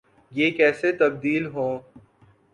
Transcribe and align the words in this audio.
یہ 0.31 0.51
کیسے 0.51 0.91
تبدیل 0.91 1.45
ہوں۔ 1.45 1.79